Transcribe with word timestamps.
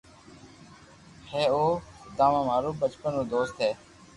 ھي 1.29 1.43
او 1.53 1.61
سوداما 2.01 2.41
مارو 2.49 2.71
بچپن 2.81 3.11
رو 3.17 3.23
دوست 3.33 3.55
ھي 3.63 3.71